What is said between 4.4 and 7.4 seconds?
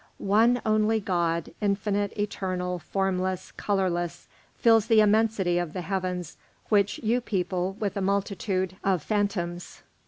fills the immensity of the heavens which you